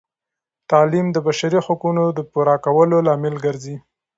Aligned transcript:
تعلیم 0.71 1.07
د 1.11 1.17
بشري 1.27 1.59
حقونو 1.67 2.03
د 2.17 2.19
پوره 2.31 2.55
کولو 2.65 2.97
لامل 3.07 3.35
ګرځي. 3.45 3.75